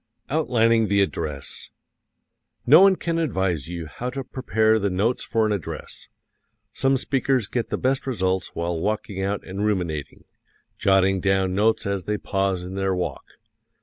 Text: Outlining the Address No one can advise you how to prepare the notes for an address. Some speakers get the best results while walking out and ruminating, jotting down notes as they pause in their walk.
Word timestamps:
Outlining 0.31 0.87
the 0.87 0.99
Address 1.01 1.69
No 2.65 2.81
one 2.81 2.95
can 2.95 3.19
advise 3.19 3.67
you 3.67 3.85
how 3.85 4.09
to 4.09 4.23
prepare 4.23 4.79
the 4.79 4.89
notes 4.89 5.23
for 5.23 5.45
an 5.45 5.51
address. 5.51 6.07
Some 6.73 6.97
speakers 6.97 7.45
get 7.45 7.69
the 7.69 7.77
best 7.77 8.07
results 8.07 8.55
while 8.55 8.79
walking 8.79 9.21
out 9.21 9.43
and 9.43 9.63
ruminating, 9.63 10.23
jotting 10.79 11.19
down 11.21 11.53
notes 11.53 11.85
as 11.85 12.05
they 12.05 12.17
pause 12.17 12.63
in 12.63 12.73
their 12.73 12.95
walk. 12.95 13.25